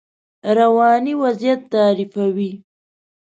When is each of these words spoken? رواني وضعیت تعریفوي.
رواني 0.57 1.13
وضعیت 1.23 1.59
تعریفوي. 1.73 2.51